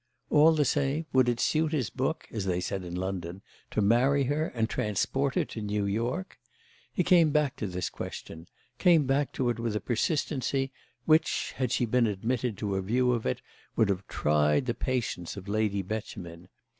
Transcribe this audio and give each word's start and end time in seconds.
All 0.31 0.53
the 0.53 0.65
same 0.65 1.05
would 1.13 1.29
it 1.29 1.39
suit 1.39 1.73
his 1.73 1.91
book, 1.91 2.27
as 2.31 2.45
they 2.45 2.59
said 2.59 2.83
in 2.83 2.95
London, 2.95 3.43
to 3.69 3.83
marry 3.83 4.23
her 4.23 4.47
and 4.47 4.67
transport 4.67 5.35
her 5.35 5.45
to 5.45 5.61
New 5.61 5.85
York? 5.85 6.39
He 6.91 7.03
came 7.03 7.29
back 7.29 7.55
to 7.57 7.67
this 7.67 7.87
question; 7.87 8.47
came 8.79 9.05
back 9.05 9.31
to 9.33 9.49
it 9.49 9.59
with 9.59 9.75
a 9.75 9.79
persistency 9.79 10.71
which, 11.05 11.53
had 11.57 11.71
she 11.71 11.85
been 11.85 12.07
admitted 12.07 12.57
to 12.57 12.73
a 12.77 12.81
view 12.81 13.11
of 13.11 13.27
it, 13.27 13.43
would 13.75 13.89
have 13.89 14.07
tried 14.07 14.65
the 14.65 14.73
patience 14.73 15.37
of 15.37 15.47
Lady 15.47 15.83
Beauchemin. 15.83 16.47